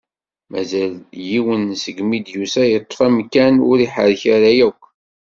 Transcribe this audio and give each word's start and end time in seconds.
Mazal 0.51 0.93
yiwen, 1.27 1.63
seg 1.83 1.97
mi 2.03 2.13
i 2.17 2.19
d-yusa 2.25 2.63
yeṭṭef 2.71 2.99
amkan 3.07 3.55
ur 3.69 3.77
iḥerrek 3.85 4.23
ara 4.35 4.51
akk. 4.69 4.81